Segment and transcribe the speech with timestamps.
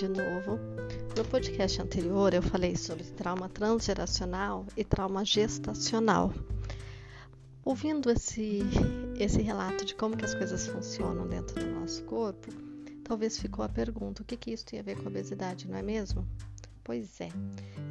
[0.00, 0.58] de novo.
[1.14, 6.32] No podcast anterior eu falei sobre trauma transgeracional e trauma gestacional.
[7.62, 8.60] Ouvindo esse,
[9.18, 12.50] esse relato de como que as coisas funcionam dentro do nosso corpo,
[13.04, 15.76] talvez ficou a pergunta: o que, que isso tem a ver com a obesidade, não
[15.76, 16.26] é mesmo?
[16.82, 17.28] Pois é.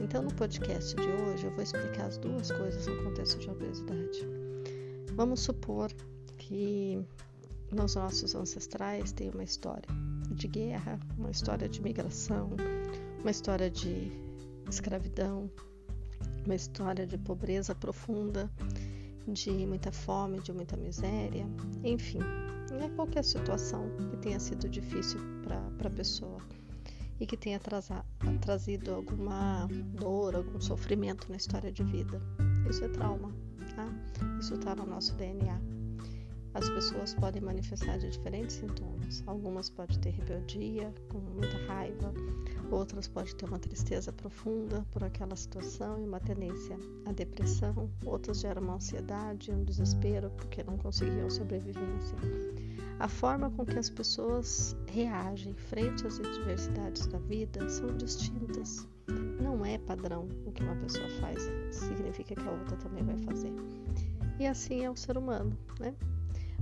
[0.02, 4.28] Então, no podcast de hoje, eu vou explicar as duas coisas no contexto de obesidade.
[5.14, 5.92] Vamos supor
[6.40, 7.00] que
[7.72, 9.88] nos nossos ancestrais tem uma história
[10.32, 12.52] de guerra, uma história de migração,
[13.22, 14.12] uma história de
[14.70, 15.50] escravidão,
[16.46, 18.50] uma história de pobreza profunda,
[19.28, 21.46] de muita fome, de muita miséria,
[21.84, 22.20] enfim,
[22.82, 26.40] é qualquer situação que tenha sido difícil para a pessoa
[27.20, 27.60] e que tenha
[28.40, 29.68] trazido alguma
[30.00, 32.22] dor, algum sofrimento na história de vida.
[32.70, 33.34] Isso é trauma,
[33.76, 33.88] tá?
[34.40, 35.60] Isso está no nosso DNA.
[36.54, 39.24] As pessoas podem manifestar de diferentes sintomas.
[39.28, 42.14] Algumas podem ter rebeldia, com muita raiva,
[42.72, 48.40] outras podem ter uma tristeza profunda por aquela situação e uma tendência à depressão, outras
[48.40, 52.18] geram uma ansiedade, um desespero porque não conseguiam sobrevivência.
[53.00, 58.88] A forma com que as pessoas reagem frente às adversidades da vida são distintas.
[59.42, 63.54] Não é padrão o que uma pessoa faz, significa que a outra também vai fazer.
[64.38, 65.96] E assim é o ser humano, né?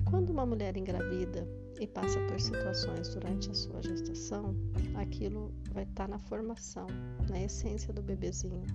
[0.05, 1.47] Quando uma mulher engravida
[1.79, 4.55] e passa por situações durante a sua gestação,
[4.95, 6.87] aquilo vai estar na formação,
[7.29, 8.65] na essência do bebezinho,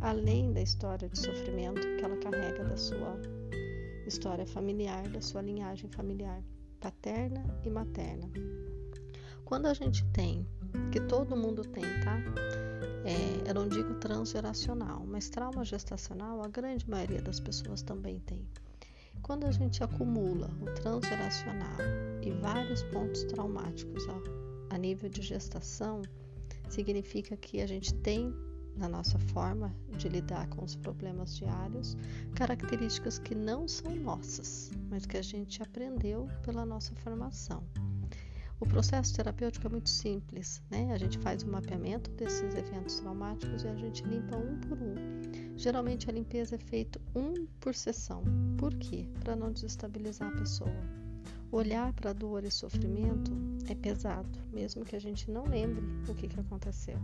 [0.00, 3.18] além da história de sofrimento que ela carrega da sua
[4.06, 6.42] história familiar, da sua linhagem familiar,
[6.80, 8.30] paterna e materna.
[9.44, 10.46] Quando a gente tem,
[10.90, 12.18] que todo mundo tem, tá?
[13.04, 18.46] É, eu não digo transgeracional, mas trauma gestacional, a grande maioria das pessoas também tem.
[19.24, 21.78] Quando a gente acumula o transgeracional
[22.20, 26.02] e vários pontos traumáticos a, a nível de gestação,
[26.68, 28.34] significa que a gente tem
[28.76, 31.96] na nossa forma de lidar com os problemas diários
[32.34, 37.64] características que não são nossas, mas que a gente aprendeu pela nossa formação.
[38.60, 40.92] O processo terapêutico é muito simples, né?
[40.92, 44.94] A gente faz um mapeamento desses eventos traumáticos e a gente limpa um por um.
[45.56, 48.22] Geralmente a limpeza é feita um por sessão.
[48.58, 49.06] Por quê?
[49.20, 51.04] Para não desestabilizar a pessoa.
[51.52, 53.30] Olhar para dor e sofrimento
[53.68, 56.98] é pesado, mesmo que a gente não lembre o que, que aconteceu,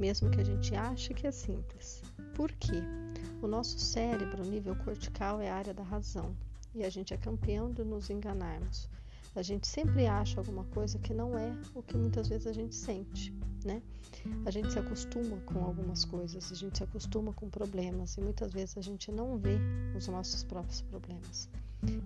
[0.00, 2.02] mesmo que a gente ache que é simples.
[2.34, 2.82] Por quê?
[3.42, 6.34] O nosso cérebro, nível cortical, é a área da razão
[6.74, 8.88] e a gente é campeão de nos enganarmos.
[9.34, 12.74] A gente sempre acha alguma coisa que não é o que muitas vezes a gente
[12.74, 13.32] sente,
[13.64, 13.80] né?
[14.44, 18.52] A gente se acostuma com algumas coisas, a gente se acostuma com problemas e muitas
[18.52, 19.56] vezes a gente não vê
[19.96, 21.48] os nossos próprios problemas.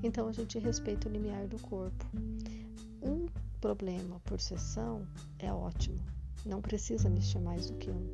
[0.05, 2.07] Então a gente respeita o limiar do corpo.
[3.03, 3.27] Um
[3.61, 5.05] problema por sessão
[5.41, 5.99] é ótimo,
[6.45, 8.07] não precisa mexer mais do que um.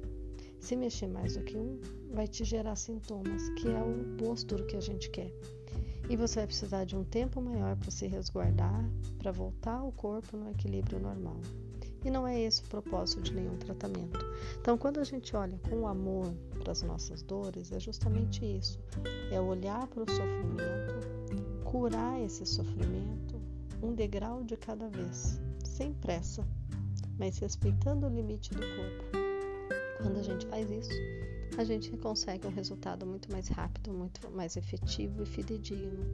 [0.58, 1.78] Se mexer mais do que um,
[2.14, 5.30] vai te gerar sintomas, que é o oposto do que a gente quer
[6.08, 8.84] e você vai precisar de um tempo maior para se resguardar,
[9.18, 11.40] para voltar o corpo no equilíbrio normal.
[12.04, 14.18] E não é esse o propósito de nenhum tratamento.
[14.60, 18.80] Então, quando a gente olha com amor para as nossas dores, é justamente isso:
[19.30, 23.40] é olhar para o sofrimento, curar esse sofrimento,
[23.80, 26.44] um degrau de cada vez, sem pressa,
[27.18, 29.21] mas respeitando o limite do corpo.
[30.02, 30.90] Quando a gente faz isso,
[31.56, 36.04] a gente consegue um resultado muito mais rápido, muito mais efetivo e fidedigno.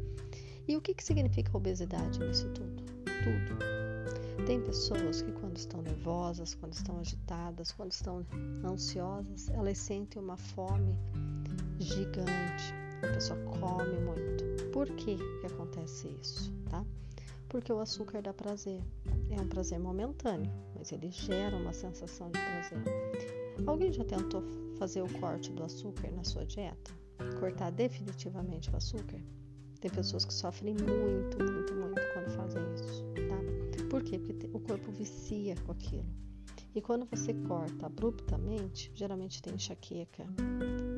[0.66, 2.82] E o que, que significa obesidade nisso tudo?
[3.24, 4.44] Tudo.
[4.46, 8.24] Tem pessoas que, quando estão nervosas, quando estão agitadas, quando estão
[8.64, 10.94] ansiosas, elas sentem uma fome
[11.78, 12.74] gigante.
[13.02, 14.44] A pessoa come muito.
[14.72, 16.52] Por que, que acontece isso?
[16.70, 16.84] Tá?
[17.48, 18.82] Porque o açúcar dá prazer.
[19.30, 23.47] É um prazer momentâneo, mas ele gera uma sensação de prazer.
[23.66, 24.42] Alguém já tentou
[24.78, 26.92] fazer o corte do açúcar na sua dieta?
[27.38, 29.20] Cortar definitivamente o açúcar?
[29.80, 33.84] Tem pessoas que sofrem muito, muito, muito quando fazem isso, tá?
[33.88, 34.18] Por quê?
[34.18, 36.06] Porque o corpo vicia com aquilo.
[36.74, 40.26] E quando você corta abruptamente, geralmente tem enxaqueca,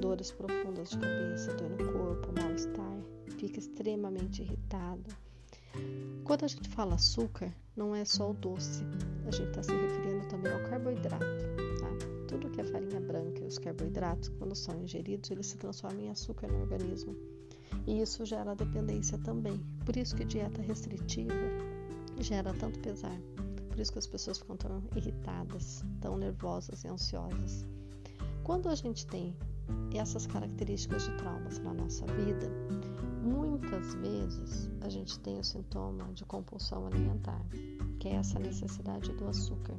[0.01, 2.99] dores profundas de cabeça, dor no corpo, mal-estar,
[3.39, 5.11] fica extremamente irritado.
[6.25, 8.83] Quando a gente fala açúcar, não é só o doce,
[9.27, 11.25] a gente está se referindo também ao carboidrato,
[11.81, 12.20] tá?
[12.31, 16.11] Tudo que é farinha branca e os carboidratos, quando são ingeridos, eles se transformam em
[16.11, 17.17] açúcar no organismo.
[17.89, 19.61] E isso gera dependência também.
[19.85, 21.35] Por isso que dieta restritiva
[22.21, 23.21] gera tanto pesar.
[23.69, 27.67] Por isso que as pessoas ficam tão irritadas, tão nervosas e ansiosas.
[28.45, 29.37] Quando a gente tem
[29.93, 32.49] essas características de traumas na nossa vida,
[33.25, 37.45] muitas vezes a gente tem o sintoma de compulsão alimentar.
[38.01, 39.75] Que é essa necessidade do açúcar.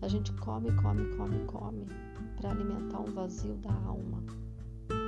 [0.00, 1.86] A gente come, come, come, come
[2.36, 4.22] para alimentar um vazio da alma.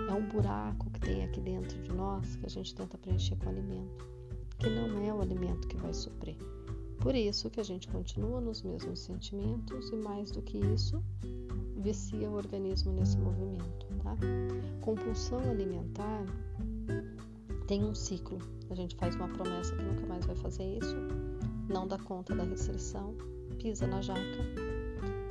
[0.09, 3.49] É um buraco que tem aqui dentro de nós que a gente tenta preencher com
[3.49, 4.05] alimento,
[4.59, 6.37] que não é o alimento que vai suprir.
[6.99, 11.03] Por isso que a gente continua nos mesmos sentimentos e mais do que isso,
[11.79, 14.17] vicia o organismo nesse movimento, tá?
[14.83, 16.27] Compulsão alimentar
[17.67, 18.39] tem um ciclo.
[18.69, 20.97] A gente faz uma promessa que nunca mais vai fazer isso,
[21.71, 23.15] não dá conta da restrição,
[23.59, 24.21] pisa na jaca,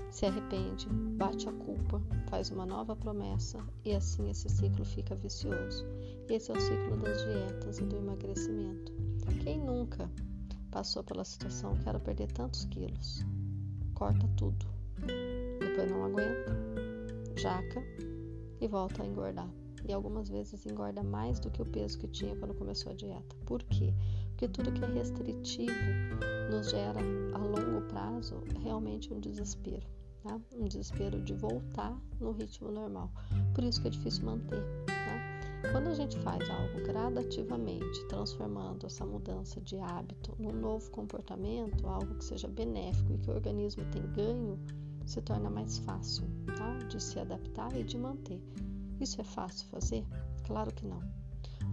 [0.09, 5.85] se arrepende, bate a culpa, faz uma nova promessa e assim esse ciclo fica vicioso.
[6.29, 8.93] Esse é o ciclo das dietas e do emagrecimento.
[9.43, 10.09] Quem nunca
[10.71, 13.25] passou pela situação, quero perder tantos quilos,
[13.93, 14.65] corta tudo,
[15.59, 16.55] depois não aguenta,
[17.35, 17.83] jaca
[18.61, 19.49] e volta a engordar.
[19.87, 23.35] E algumas vezes engorda mais do que o peso que tinha quando começou a dieta.
[23.45, 23.93] Por quê?
[24.39, 25.73] Porque tudo que é restritivo
[26.49, 27.01] nos gera
[27.33, 29.85] a longo prazo realmente um desespero.
[30.23, 30.39] Tá?
[30.55, 33.11] Um desespero de voltar no ritmo normal.
[33.53, 34.63] Por isso que é difícil manter.
[34.85, 35.71] Tá?
[35.73, 42.15] Quando a gente faz algo gradativamente, transformando essa mudança de hábito num novo comportamento, algo
[42.15, 44.57] que seja benéfico e que o organismo tem ganho,
[45.05, 46.23] se torna mais fácil
[46.57, 46.77] tá?
[46.87, 48.41] de se adaptar e de manter.
[49.01, 50.05] Isso é fácil fazer?
[50.45, 51.01] Claro que não.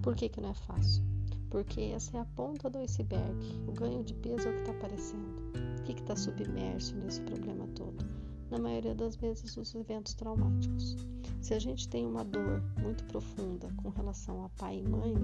[0.03, 1.16] Por que, que não é fácil?
[1.51, 3.35] Porque essa é a ponta do iceberg.
[3.67, 5.53] O ganho de peso é o que está aparecendo.
[5.79, 8.05] O que está submerso nesse problema todo?
[8.51, 10.97] Na maioria das vezes, os eventos traumáticos.
[11.41, 15.15] Se a gente tem uma dor muito profunda com relação a pai e mãe,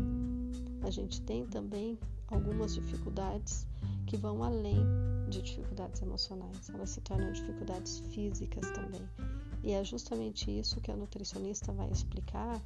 [0.82, 1.98] a gente tem também
[2.28, 3.66] algumas dificuldades
[4.06, 4.84] que vão além
[5.28, 9.08] de dificuldades emocionais, elas se tornam dificuldades físicas também.
[9.62, 12.60] E é justamente isso que a nutricionista vai explicar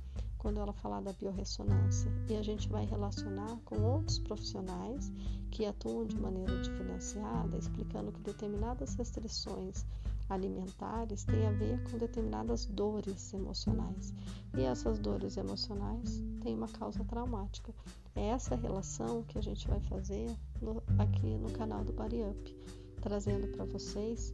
[0.46, 2.08] quando ela falar da biorressonância.
[2.28, 5.12] E a gente vai relacionar com outros profissionais
[5.50, 9.84] que atuam de maneira diferenciada, explicando que determinadas restrições
[10.28, 14.14] alimentares têm a ver com determinadas dores emocionais.
[14.56, 17.75] E essas dores emocionais têm uma causa traumática.
[18.14, 20.32] É essa relação que a gente vai fazer
[20.62, 22.56] no, aqui no canal do Body Up,
[23.00, 24.32] trazendo para vocês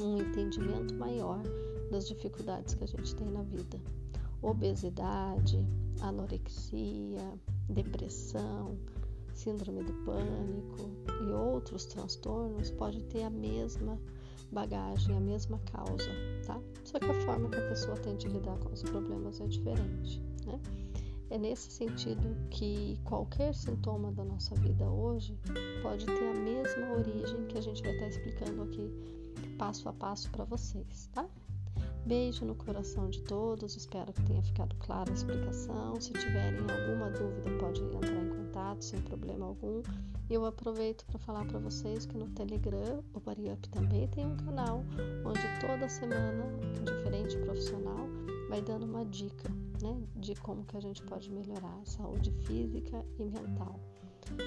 [0.00, 1.42] um entendimento maior
[1.90, 3.78] das dificuldades que a gente tem na vida.
[4.42, 5.64] Obesidade,
[6.00, 8.78] anorexia, depressão,
[9.34, 10.90] síndrome do pânico
[11.22, 13.98] e outros transtornos podem ter a mesma
[14.52, 16.10] bagagem, a mesma causa,
[16.46, 16.60] tá?
[16.84, 20.22] Só que a forma que a pessoa tem de lidar com os problemas é diferente,
[20.44, 20.60] né?
[21.28, 25.36] É nesse sentido que qualquer sintoma da nossa vida hoje
[25.82, 28.90] pode ter a mesma origem que a gente vai estar explicando aqui
[29.58, 31.28] passo a passo para vocês, tá?
[32.06, 36.00] Beijo no coração de todos, espero que tenha ficado clara a explicação.
[36.00, 39.82] Se tiverem alguma dúvida, pode entrar em contato sem problema algum.
[40.30, 44.36] E eu aproveito para falar para vocês que no Telegram, o BariUp também tem um
[44.36, 44.84] canal
[45.24, 48.06] onde toda semana um diferente profissional
[48.48, 49.50] vai dando uma dica
[49.82, 53.80] né, de como que a gente pode melhorar a saúde física e mental.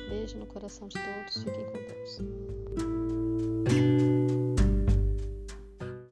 [0.08, 2.22] Beijo no coração de todos, fiquem com Deus.